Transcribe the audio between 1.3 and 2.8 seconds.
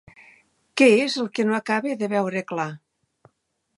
que no acaba de veure clar?